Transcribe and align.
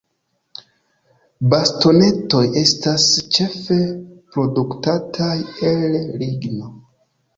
Bastonetoj 1.53 2.41
estas 2.63 3.05
ĉefe 3.37 3.77
produktataj 4.37 5.33
el 5.73 5.97
ligno. 6.23 6.73